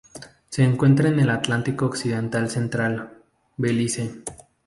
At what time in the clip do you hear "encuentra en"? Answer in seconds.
0.63-1.19